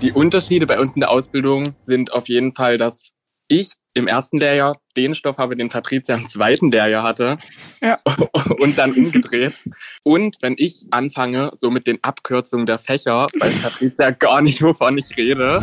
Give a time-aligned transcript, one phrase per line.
[0.00, 3.08] Die Unterschiede bei uns in der Ausbildung sind auf jeden Fall, dass
[3.48, 7.36] ich im ersten Lehrjahr den Stoff habe, den Patricia im zweiten Lehrjahr hatte.
[7.80, 7.98] Ja.
[8.60, 9.64] Und dann umgedreht.
[10.04, 14.98] Und wenn ich anfange, so mit den Abkürzungen der Fächer, weiß Patricia gar nicht, wovon
[14.98, 15.60] ich rede.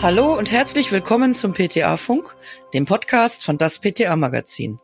[0.00, 2.34] Hallo und herzlich willkommen zum PTA-Funk,
[2.72, 4.78] dem Podcast von das PTA-Magazin.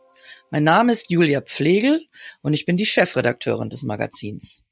[0.51, 2.05] Mein Name ist Julia Pflegel
[2.41, 4.63] und ich bin die Chefredakteurin des Magazins.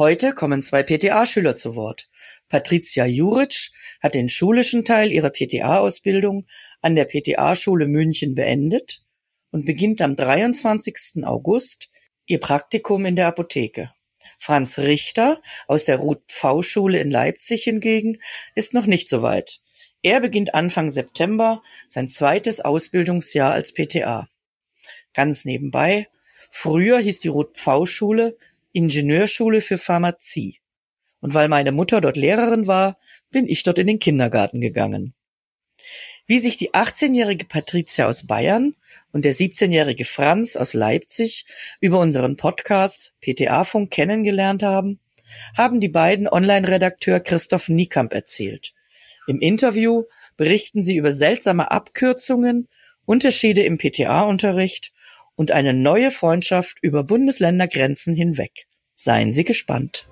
[0.00, 2.08] Heute kommen zwei PTA-Schüler zu Wort.
[2.48, 3.68] Patricia Juric
[4.00, 6.46] hat den schulischen Teil ihrer PTA-Ausbildung
[6.80, 9.04] an der PTA-Schule München beendet
[9.50, 11.22] und beginnt am 23.
[11.24, 11.90] August
[12.24, 13.90] ihr Praktikum in der Apotheke.
[14.38, 18.20] Franz Richter aus der Ruth-Pfau-Schule in Leipzig hingegen
[18.54, 19.60] ist noch nicht so weit.
[20.00, 24.30] Er beginnt Anfang September sein zweites Ausbildungsjahr als PTA.
[25.12, 26.08] Ganz nebenbei,
[26.50, 28.38] früher hieß die Ruth-Pfau-Schule
[28.72, 30.58] Ingenieurschule für Pharmazie.
[31.20, 32.96] Und weil meine Mutter dort Lehrerin war,
[33.30, 35.14] bin ich dort in den Kindergarten gegangen.
[36.26, 38.76] Wie sich die 18-jährige Patricia aus Bayern
[39.12, 41.44] und der 17-jährige Franz aus Leipzig
[41.80, 45.00] über unseren Podcast PTA-Funk kennengelernt haben,
[45.56, 48.74] haben die beiden Online-Redakteur Christoph Niekamp erzählt.
[49.26, 50.04] Im Interview
[50.36, 52.68] berichten sie über seltsame Abkürzungen,
[53.04, 54.92] Unterschiede im PTA-Unterricht
[55.40, 58.66] und eine neue Freundschaft über Bundesländergrenzen hinweg.
[58.94, 60.06] Seien Sie gespannt.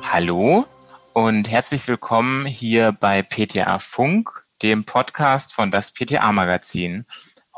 [0.00, 0.64] Hallo
[1.12, 7.04] und herzlich willkommen hier bei PTA Funk, dem Podcast von das PTA Magazin.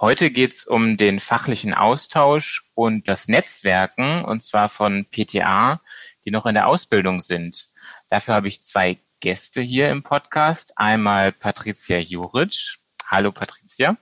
[0.00, 5.82] Heute geht es um den fachlichen Austausch und das Netzwerken, und zwar von PTA,
[6.24, 7.68] die noch in der Ausbildung sind.
[8.08, 10.78] Dafür habe ich zwei Gäste hier im Podcast.
[10.78, 12.78] Einmal Patricia Juric.
[13.10, 13.98] Hallo Patricia.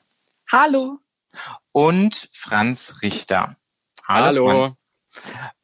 [0.49, 1.01] Hallo
[1.73, 3.57] und Franz Richter.
[4.07, 4.49] Hallo.
[4.49, 4.77] Hallo.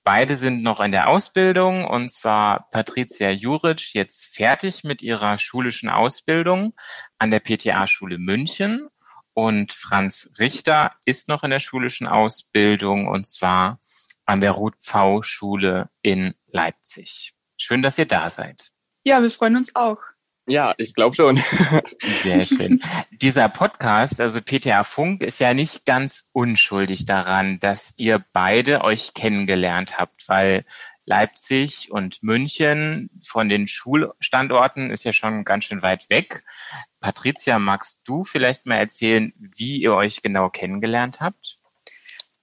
[0.05, 5.89] Beide sind noch in der Ausbildung und zwar Patricia Juric jetzt fertig mit ihrer schulischen
[5.89, 6.75] Ausbildung
[7.19, 8.89] an der PTA-Schule München
[9.35, 13.81] und Franz Richter ist noch in der schulischen Ausbildung und zwar
[14.27, 17.35] an der Ruth V Schule in Leipzig.
[17.57, 18.71] Schön, dass ihr da seid.
[19.05, 19.99] Ja, wir freuen uns auch.
[20.49, 21.37] Ja, ich glaube schon.
[22.23, 22.81] Sehr schön.
[23.11, 29.13] Dieser Podcast, also PTA Funk, ist ja nicht ganz unschuldig daran, dass ihr beide euch
[29.15, 30.65] kennengelernt habt, weil
[31.05, 36.43] Leipzig und München von den Schulstandorten ist ja schon ganz schön weit weg.
[37.01, 41.58] Patricia, magst du vielleicht mal erzählen, wie ihr euch genau kennengelernt habt?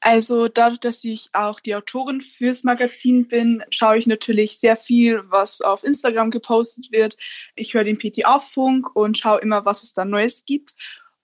[0.08, 5.24] Also dadurch, dass ich auch die Autorin fürs Magazin bin, schaue ich natürlich sehr viel,
[5.32, 7.18] was auf Instagram gepostet wird.
[7.56, 10.76] Ich höre den PTA-Funk und schaue immer, was es da Neues gibt.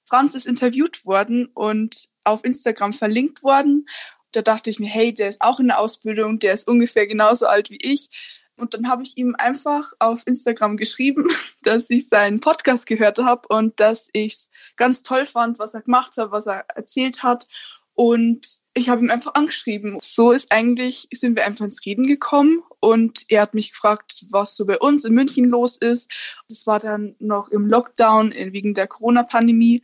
[0.09, 3.87] Franz ist interviewt worden und auf Instagram verlinkt worden.
[4.31, 7.45] Da dachte ich mir, hey, der ist auch in der Ausbildung, der ist ungefähr genauso
[7.45, 8.09] alt wie ich.
[8.57, 11.27] Und dann habe ich ihm einfach auf Instagram geschrieben,
[11.61, 15.81] dass ich seinen Podcast gehört habe und dass ich es ganz toll fand, was er
[15.81, 17.47] gemacht hat, was er erzählt hat.
[17.93, 19.97] Und ich habe ihn einfach angeschrieben.
[20.01, 24.55] So ist eigentlich, sind wir einfach ins Reden gekommen und er hat mich gefragt, was
[24.55, 26.11] so bei uns in München los ist.
[26.47, 29.83] Das war dann noch im Lockdown wegen der Corona-Pandemie.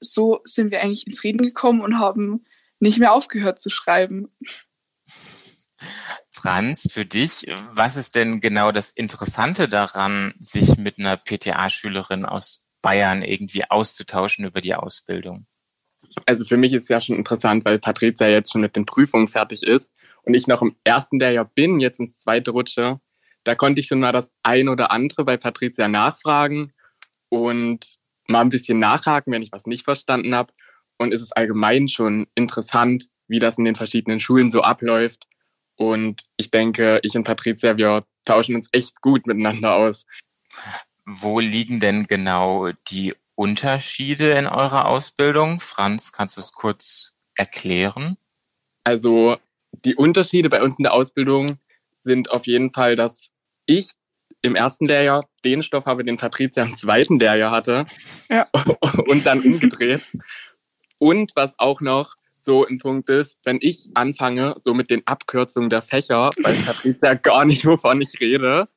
[0.00, 2.44] So sind wir eigentlich ins Reden gekommen und haben
[2.78, 4.28] nicht mehr aufgehört zu schreiben.
[6.30, 12.66] Franz, für dich, was ist denn genau das Interessante daran, sich mit einer PTA-Schülerin aus
[12.82, 15.46] Bayern irgendwie auszutauschen über die Ausbildung?
[16.24, 19.62] Also für mich ist ja schon interessant, weil Patricia jetzt schon mit den Prüfungen fertig
[19.62, 19.92] ist
[20.22, 23.00] und ich noch im ersten Lehrjahr bin, jetzt ins zweite rutsche.
[23.44, 26.72] Da konnte ich schon mal das ein oder andere bei Patricia nachfragen
[27.28, 30.52] und mal ein bisschen nachhaken, wenn ich was nicht verstanden habe.
[30.98, 35.26] Und es ist allgemein schon interessant, wie das in den verschiedenen Schulen so abläuft.
[35.76, 40.06] Und ich denke, ich und Patricia, wir tauschen uns echt gut miteinander aus.
[41.04, 45.60] Wo liegen denn genau die Unterschiede in eurer Ausbildung?
[45.60, 48.16] Franz, kannst du es kurz erklären?
[48.82, 49.36] Also
[49.84, 51.58] die Unterschiede bei uns in der Ausbildung
[51.98, 53.28] sind auf jeden Fall, dass
[53.66, 53.90] ich
[54.42, 57.86] im ersten Lehrjahr den Stoff habe, den Patricia im zweiten Lehrjahr hatte
[58.30, 58.48] ja.
[59.06, 60.12] und dann umgedreht.
[60.98, 65.68] Und was auch noch so ein Punkt ist, wenn ich anfange, so mit den Abkürzungen
[65.68, 68.68] der Fächer, weiß Patricia gar nicht, wovon ich rede,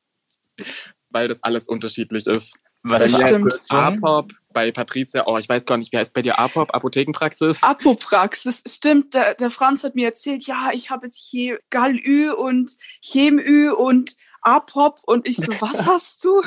[1.12, 2.56] weil das alles unterschiedlich ist.
[2.84, 6.40] Was bei mir APOP, bei Patricia, oh, ich weiß gar nicht, wie heißt bei dir
[6.40, 7.62] APOP, Apothekenpraxis?
[7.62, 9.14] Apopraxis, stimmt.
[9.14, 12.72] Der, der Franz hat mir erzählt, ja, ich habe jetzt hier Galü und
[13.04, 16.42] Chemü und APOP und ich so, was hast du?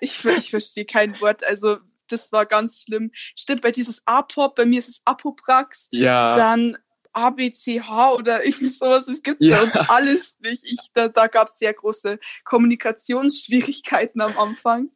[0.00, 1.44] Ich, ich verstehe kein Wort.
[1.44, 1.78] Also
[2.08, 3.10] das war ganz schlimm.
[3.36, 5.88] Stimmt, bei dieses APOP, bei mir ist es Apoprax.
[5.90, 6.30] Ja.
[6.30, 6.76] Dann
[7.12, 9.06] ABCH oder irgendwie sowas.
[9.06, 9.56] Das gibt's ja.
[9.56, 10.64] bei uns alles nicht.
[10.64, 14.90] Ich, da da gab es sehr große Kommunikationsschwierigkeiten am Anfang.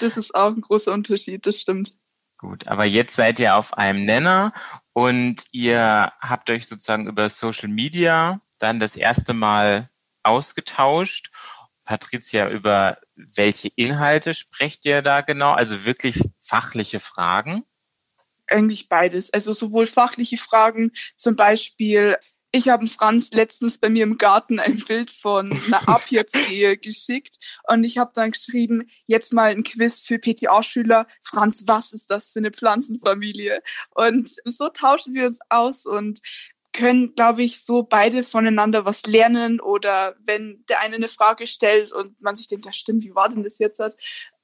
[0.00, 1.92] Das ist auch ein großer Unterschied, das stimmt.
[2.38, 4.52] Gut, aber jetzt seid ihr auf einem Nenner
[4.92, 9.90] und ihr habt euch sozusagen über Social Media dann das erste Mal
[10.22, 11.30] ausgetauscht.
[11.84, 15.52] Patricia, über welche Inhalte sprecht ihr da genau?
[15.52, 17.64] Also wirklich fachliche Fragen?
[18.48, 19.32] eigentlich beides.
[19.32, 22.16] Also sowohl fachliche Fragen, zum Beispiel,
[22.52, 27.36] ich habe Franz letztens bei mir im Garten ein Bild von einer Abierzehe geschickt
[27.68, 31.06] und ich habe dann geschrieben, jetzt mal ein Quiz für PTA-Schüler.
[31.22, 33.62] Franz, was ist das für eine Pflanzenfamilie?
[33.94, 36.20] Und so tauschen wir uns aus und
[36.72, 41.92] können, glaube ich, so beide voneinander was lernen oder wenn der eine eine Frage stellt
[41.92, 43.80] und man sich denkt, ja stimmt, wie war denn das jetzt?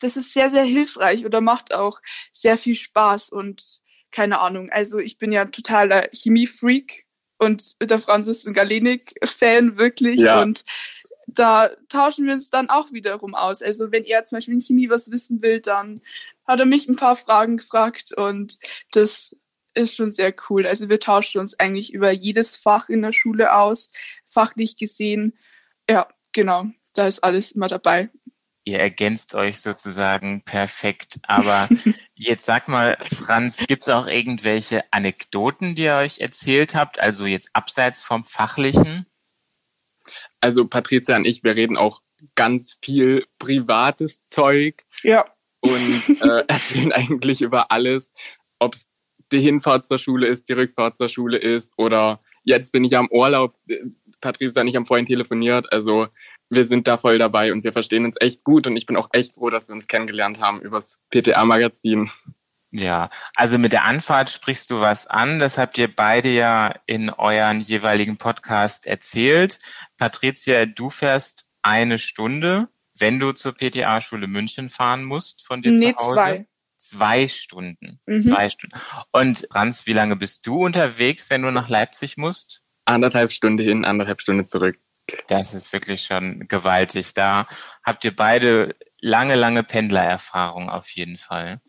[0.00, 2.00] Das ist sehr, sehr hilfreich oder macht auch
[2.32, 4.70] sehr viel Spaß und keine Ahnung.
[4.70, 7.06] Also ich bin ja totaler Chemiefreak
[7.43, 10.41] und der Franz ist ein Galenik-Fan wirklich ja.
[10.41, 10.65] und
[11.27, 13.62] da tauschen wir uns dann auch wiederum aus.
[13.62, 16.03] Also wenn er zum Beispiel in Chemie was wissen will, dann
[16.47, 18.59] hat er mich ein paar Fragen gefragt und
[18.93, 19.37] das
[19.75, 20.67] ist schon sehr cool.
[20.67, 23.93] Also wir tauschen uns eigentlich über jedes Fach in der Schule aus,
[24.27, 25.37] fachlich gesehen.
[25.89, 28.11] Ja, genau, da ist alles immer dabei
[28.65, 31.19] ihr ergänzt euch sozusagen perfekt.
[31.25, 31.69] Aber
[32.22, 37.00] jetzt sag mal, Franz, gibt es auch irgendwelche Anekdoten, die ihr euch erzählt habt?
[37.00, 39.06] Also jetzt abseits vom Fachlichen?
[40.40, 42.00] Also Patricia und ich, wir reden auch
[42.34, 44.84] ganz viel privates Zeug.
[45.02, 45.24] Ja.
[45.60, 48.12] Und äh, erzählen eigentlich über alles,
[48.58, 48.92] ob es
[49.30, 53.08] die Hinfahrt zur Schule ist, die Rückfahrt zur Schule ist oder jetzt bin ich am
[53.10, 53.56] Urlaub.
[54.20, 55.72] Patricia und ich haben vorhin telefoniert.
[55.72, 56.06] Also
[56.54, 59.08] wir sind da voll dabei und wir verstehen uns echt gut und ich bin auch
[59.12, 62.10] echt froh, dass wir uns kennengelernt haben übers PTA-Magazin.
[62.70, 65.38] Ja, also mit der Anfahrt sprichst du was an.
[65.38, 69.58] Das habt ihr beide ja in euren jeweiligen Podcast erzählt.
[69.99, 75.94] Patricia, du fährst eine Stunde, wenn du zur PTA-Schule München fahren musst von dir nee,
[75.94, 76.14] zu Hause.
[76.14, 76.46] Zwei.
[76.78, 78.00] Zwei Stunden.
[78.06, 78.20] Mhm.
[78.20, 78.76] Zwei Stunden.
[79.12, 82.62] Und Franz, wie lange bist du unterwegs, wenn du nach Leipzig musst?
[82.87, 84.78] Anderthalb Stunden hin, anderthalb Stunden zurück.
[85.28, 87.14] Das ist wirklich schon gewaltig.
[87.14, 87.46] Da
[87.84, 91.60] habt ihr beide lange, lange Pendlererfahrung auf jeden Fall.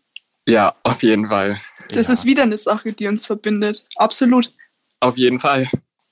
[0.46, 1.58] Ja, auf jeden Fall.
[1.90, 2.12] Das ja.
[2.12, 3.86] ist wieder eine Sache, die uns verbindet.
[3.96, 4.52] Absolut.
[5.00, 5.68] Auf jeden Fall.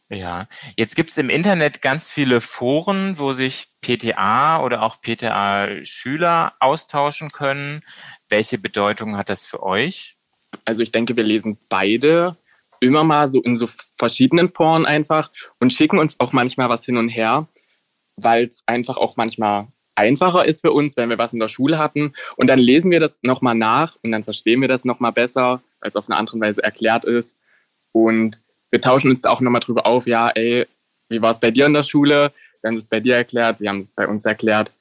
[0.08, 0.46] Ja,
[0.76, 7.30] jetzt gibt es im Internet ganz viele Foren, wo sich PTA oder auch PTA-Schüler austauschen
[7.30, 7.82] können.
[8.28, 10.16] Welche Bedeutung hat das für euch?
[10.66, 12.34] Also ich denke, wir lesen beide
[12.82, 15.30] immer mal so in so verschiedenen Foren einfach
[15.60, 17.46] und schicken uns auch manchmal was hin und her,
[18.16, 21.78] weil es einfach auch manchmal einfacher ist für uns, wenn wir was in der Schule
[21.78, 22.12] hatten.
[22.36, 25.96] Und dann lesen wir das nochmal nach und dann verstehen wir das nochmal besser, es
[25.96, 27.38] auf eine andere Weise erklärt ist.
[27.92, 28.40] Und
[28.70, 30.66] wir tauschen uns da auch nochmal drüber auf, ja, ey,
[31.08, 32.32] wie war es bei dir in der Schule?
[32.62, 34.74] Wir haben es bei dir erklärt, wir haben es bei uns erklärt.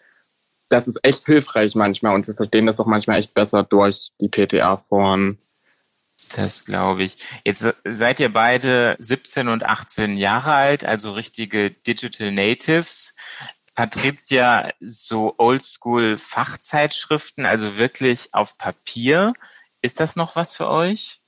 [0.70, 4.30] Das ist echt hilfreich manchmal und wir verstehen das auch manchmal echt besser durch die
[4.30, 5.38] PTA-Foren.
[6.36, 7.18] Das glaube ich.
[7.46, 13.14] Jetzt seid ihr beide 17 und 18 Jahre alt, also richtige Digital Natives.
[13.74, 19.34] Patricia, so Oldschool Fachzeitschriften, also wirklich auf Papier.
[19.82, 21.22] Ist das noch was für euch?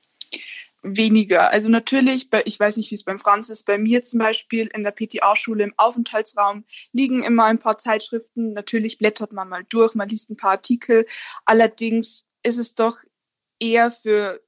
[0.84, 1.50] Weniger.
[1.52, 4.84] Also natürlich, ich weiß nicht, wie es beim Franz ist, bei mir zum Beispiel in
[4.84, 8.52] der PTA-Schule im Aufenthaltsraum liegen immer ein paar Zeitschriften.
[8.52, 11.06] Natürlich blättert man mal durch, man liest ein paar Artikel.
[11.45, 12.98] Allerdings ist es doch
[13.60, 14.43] eher für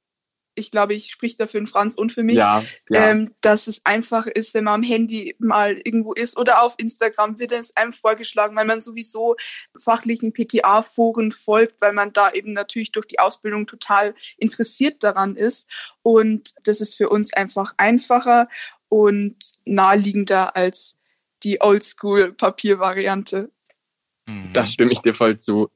[0.56, 3.10] ich glaube, ich spreche da für den Franz und für mich, ja, ja.
[3.10, 7.38] Ähm, dass es einfach ist, wenn man am Handy mal irgendwo ist oder auf Instagram,
[7.38, 9.36] wird es einem vorgeschlagen, weil man sowieso
[9.78, 15.70] fachlichen PTA-Foren folgt, weil man da eben natürlich durch die Ausbildung total interessiert daran ist.
[16.02, 18.48] Und das ist für uns einfach einfacher
[18.88, 20.98] und naheliegender als
[21.42, 23.50] die Oldschool-Papiervariante.
[24.26, 24.52] Mhm.
[24.52, 25.70] Da stimme ich dir voll zu.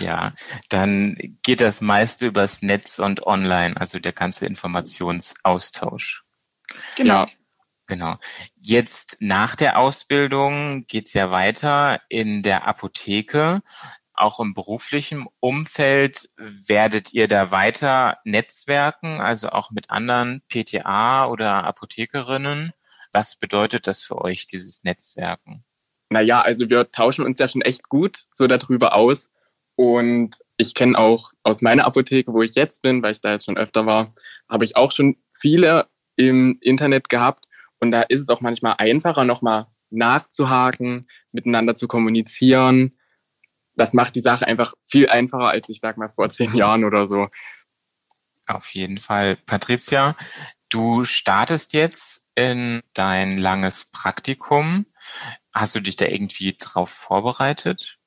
[0.00, 0.32] Ja,
[0.68, 6.24] dann geht das meiste übers Netz und online, also der ganze Informationsaustausch.
[6.96, 7.24] Genau.
[7.24, 7.28] Ja,
[7.86, 8.16] genau.
[8.56, 13.62] Jetzt nach der Ausbildung geht's ja weiter in der Apotheke.
[14.14, 21.64] Auch im beruflichen Umfeld werdet ihr da weiter netzwerken, also auch mit anderen PTA oder
[21.64, 22.72] Apothekerinnen.
[23.12, 25.64] Was bedeutet das für euch, dieses Netzwerken?
[26.10, 29.30] Naja, also wir tauschen uns ja schon echt gut so darüber aus
[29.76, 33.46] und ich kenne auch aus meiner Apotheke, wo ich jetzt bin, weil ich da jetzt
[33.46, 34.12] schon öfter war,
[34.48, 37.46] habe ich auch schon viele im Internet gehabt.
[37.80, 42.98] Und da ist es auch manchmal einfacher, nochmal nachzuhaken, miteinander zu kommunizieren.
[43.74, 47.06] Das macht die Sache einfach viel einfacher, als ich sag mal vor zehn Jahren oder
[47.06, 47.28] so.
[48.46, 49.36] Auf jeden Fall.
[49.46, 50.16] Patricia,
[50.72, 54.86] Du startest jetzt in dein langes Praktikum.
[55.52, 57.98] Hast du dich da irgendwie drauf vorbereitet?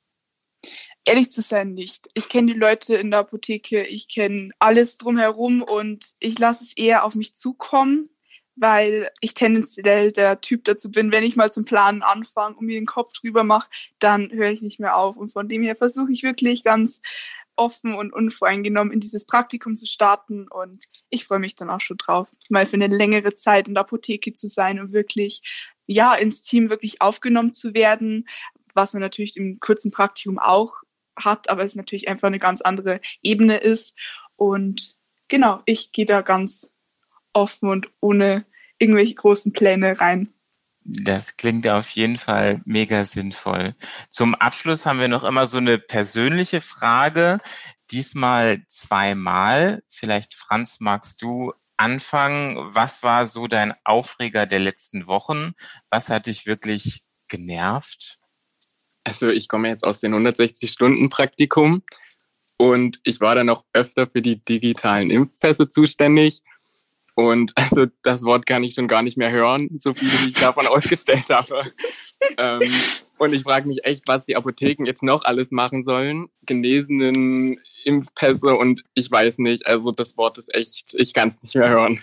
[1.05, 2.09] Ehrlich zu sein, nicht.
[2.15, 6.75] Ich kenne die Leute in der Apotheke, ich kenne alles drumherum und ich lasse es
[6.75, 8.09] eher auf mich zukommen
[8.55, 12.79] weil ich tendenziell der Typ dazu bin, wenn ich mal zum Planen anfange und mir
[12.79, 13.69] den Kopf drüber mache,
[13.99, 15.17] dann höre ich nicht mehr auf.
[15.17, 17.01] Und von dem her versuche ich wirklich ganz
[17.57, 20.47] offen und unvoreingenommen in dieses Praktikum zu starten.
[20.47, 23.81] Und ich freue mich dann auch schon drauf, mal für eine längere Zeit in der
[23.81, 25.41] Apotheke zu sein und wirklich,
[25.85, 28.27] ja, ins Team wirklich aufgenommen zu werden,
[28.73, 30.81] was man natürlich im kurzen Praktikum auch
[31.15, 33.97] hat, aber es natürlich einfach eine ganz andere Ebene ist.
[34.35, 34.95] Und
[35.27, 36.73] genau, ich gehe da ganz
[37.33, 38.45] offen und ohne
[38.77, 40.27] irgendwelche großen Pläne rein.
[40.87, 43.75] Das klingt auf jeden Fall mega sinnvoll.
[44.07, 47.39] Zum Abschluss haben wir noch immer so eine persönliche Frage.
[47.89, 49.83] Diesmal zweimal.
[49.89, 52.57] Vielleicht, Franz, magst du anfangen?
[52.73, 55.53] Was war so dein Aufreger der letzten Wochen?
[55.89, 58.19] Was hat dich wirklich genervt?
[59.05, 61.83] Also ich komme jetzt aus dem 160-Stunden-Praktikum
[62.57, 66.41] und ich war dann auch öfter für die digitalen Impfpässe zuständig.
[67.13, 70.33] Und also das Wort kann ich schon gar nicht mehr hören, so viel wie ich
[70.33, 71.71] davon ausgestellt habe.
[72.37, 72.69] Ähm,
[73.17, 76.27] und ich frage mich echt, was die Apotheken jetzt noch alles machen sollen.
[76.45, 79.65] Genesenen Impfpässe und ich weiß nicht.
[79.65, 81.99] Also das Wort ist echt, ich kann es nicht mehr hören.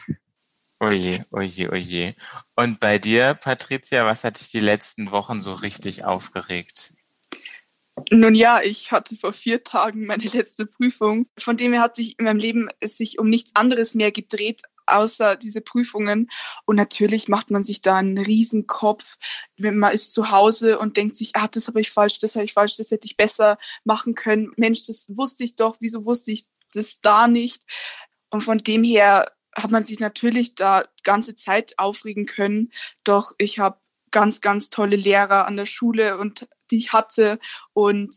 [0.83, 2.15] Oje, oje, oje.
[2.57, 6.93] Und bei dir, Patricia, was hat dich die letzten Wochen so richtig aufgeregt?
[8.11, 11.29] Nun ja, ich hatte vor vier Tagen meine letzte Prüfung.
[11.39, 14.63] Von dem her hat sich in meinem Leben es sich um nichts anderes mehr gedreht
[14.87, 16.29] außer diese Prüfungen.
[16.65, 19.19] Und natürlich macht man sich da einen Riesenkopf,
[19.57, 22.45] wenn man ist zu Hause und denkt sich, ah, das habe ich falsch, das habe
[22.45, 24.53] ich falsch, das hätte ich besser machen können.
[24.57, 27.63] Mensch, das wusste ich doch, wieso wusste ich das da nicht?
[28.31, 32.73] Und von dem her hat man sich natürlich da ganze Zeit aufregen können.
[33.05, 33.79] Doch ich habe
[34.11, 37.39] ganz, ganz tolle Lehrer an der Schule und die ich hatte
[37.73, 38.15] und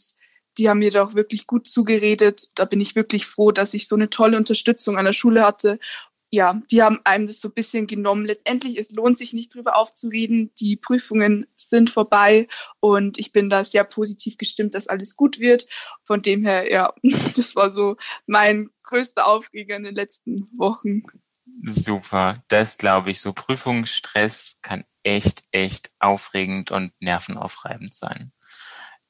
[0.57, 2.49] die haben mir doch wirklich gut zugeredet.
[2.55, 5.79] Da bin ich wirklich froh, dass ich so eine tolle Unterstützung an der Schule hatte
[6.31, 8.25] ja, die haben einem das so ein bisschen genommen.
[8.25, 10.51] Letztendlich, es lohnt sich nicht drüber aufzureden.
[10.59, 12.47] Die Prüfungen sind vorbei
[12.79, 15.65] und ich bin da sehr positiv gestimmt, dass alles gut wird.
[16.03, 16.93] Von dem her, ja,
[17.35, 21.03] das war so mein größter Aufreger in den letzten Wochen.
[21.63, 23.21] Super, das glaube ich.
[23.21, 28.31] So Prüfungsstress kann echt, echt aufregend und nervenaufreibend sein.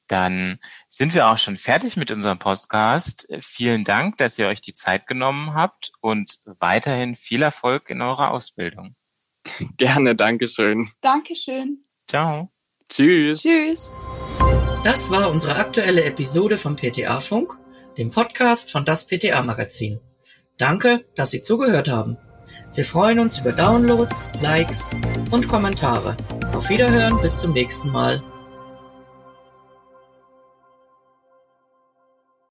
[0.08, 3.26] Dann sind wir auch schon fertig mit unserem Podcast.
[3.40, 8.30] Vielen Dank, dass ihr euch die Zeit genommen habt und weiterhin viel Erfolg in eurer
[8.30, 8.94] Ausbildung.
[9.76, 10.88] Gerne, Dankeschön.
[11.00, 11.84] Dankeschön.
[12.08, 12.52] Ciao.
[12.88, 13.42] Tschüss.
[13.42, 13.90] Tschüss.
[14.84, 17.58] Das war unsere aktuelle Episode vom PTA Funk,
[17.98, 20.00] dem Podcast von das PTA Magazin.
[20.56, 22.16] Danke, dass Sie zugehört haben.
[22.74, 24.90] Wir freuen uns über Downloads, Likes
[25.30, 26.16] und Kommentare.
[26.54, 28.22] Auf Wiederhören, bis zum nächsten Mal.